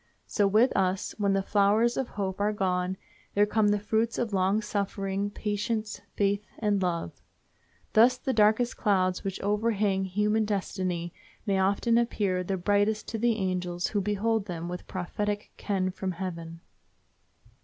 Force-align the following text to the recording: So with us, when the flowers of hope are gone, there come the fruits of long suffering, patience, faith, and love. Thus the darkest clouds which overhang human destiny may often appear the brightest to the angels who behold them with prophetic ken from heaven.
So 0.25 0.47
with 0.47 0.75
us, 0.75 1.13
when 1.19 1.33
the 1.33 1.43
flowers 1.43 1.95
of 1.95 2.07
hope 2.07 2.39
are 2.41 2.51
gone, 2.51 2.97
there 3.35 3.45
come 3.45 3.67
the 3.67 3.77
fruits 3.79 4.17
of 4.17 4.33
long 4.33 4.59
suffering, 4.59 5.29
patience, 5.29 6.01
faith, 6.15 6.43
and 6.57 6.81
love. 6.81 7.21
Thus 7.93 8.17
the 8.17 8.33
darkest 8.33 8.75
clouds 8.77 9.23
which 9.23 9.39
overhang 9.41 10.05
human 10.05 10.43
destiny 10.45 11.13
may 11.45 11.59
often 11.59 11.99
appear 11.99 12.43
the 12.43 12.57
brightest 12.57 13.07
to 13.09 13.19
the 13.19 13.35
angels 13.35 13.89
who 13.89 14.01
behold 14.01 14.45
them 14.47 14.67
with 14.67 14.87
prophetic 14.87 15.51
ken 15.55 15.91
from 15.91 16.13
heaven. 16.13 16.61